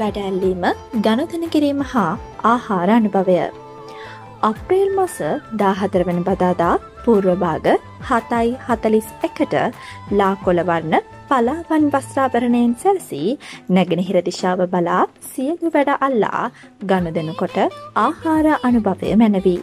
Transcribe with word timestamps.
වැඩැල්ලීම 0.00 0.64
ගණතන 1.04 1.44
කිරීම 1.54 1.84
හා 1.92 2.08
ආහාර 2.44 2.88
අනුභවය. 2.96 3.38
අප්‍රේල් 4.42 4.90
මස 4.94 5.16
දාහතර 5.60 6.02
වන 6.08 6.20
බදාදා 6.28 6.72
පූර්වභාග 7.04 7.66
හතයි 8.08 8.50
හතලිස් 8.66 9.08
එකට 9.28 9.54
ලාකොලවන්න 10.20 10.94
පලාවන් 11.30 11.88
වස්ත්‍රාභරණයෙන් 11.94 12.76
සැරසී 12.82 13.38
නැගෙනහිර 13.70 14.18
දිශාව 14.28 14.62
බලා 14.74 15.00
සියලු 15.30 15.74
වැඩ 15.76 15.92
අල්ලා 16.08 16.44
ගණදනකොට 16.84 17.58
ආහාර 17.98 18.46
අනුභවය 18.60 19.16
මැනවී. 19.22 19.60